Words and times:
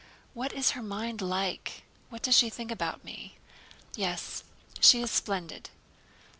What 0.33 0.51
is 0.51 0.71
her 0.71 0.81
mind 0.81 1.21
like? 1.21 1.83
What 2.09 2.23
does 2.23 2.35
she 2.35 2.49
think 2.49 2.71
about 2.71 3.05
me? 3.05 3.37
Yes, 3.95 4.43
she 4.79 4.99
is 5.03 5.11
splendid!" 5.11 5.69